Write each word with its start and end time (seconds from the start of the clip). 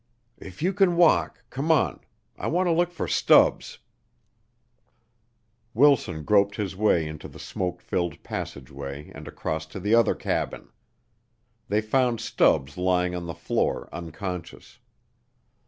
"If 0.39 0.63
you 0.63 0.73
can 0.73 0.95
walk, 0.95 1.43
come 1.51 1.71
on. 1.71 1.99
I 2.35 2.47
want 2.47 2.65
to 2.65 2.71
look 2.71 2.89
for 2.91 3.07
Stubbs." 3.07 3.77
Wilson 5.75 6.23
groped 6.23 6.55
his 6.55 6.75
way 6.75 7.05
into 7.07 7.27
the 7.27 7.37
smoke 7.37 7.81
filled 7.83 8.23
passageway 8.23 9.11
and 9.13 9.27
across 9.27 9.67
to 9.67 9.79
the 9.79 9.93
other 9.93 10.15
cabin. 10.15 10.69
They 11.67 11.81
found 11.81 12.19
Stubbs 12.19 12.79
lying 12.79 13.13
on 13.13 13.27
the 13.27 13.35
floor 13.35 13.89
unconscious. 13.93 14.79